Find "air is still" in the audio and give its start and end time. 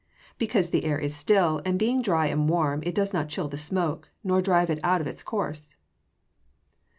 0.83-1.61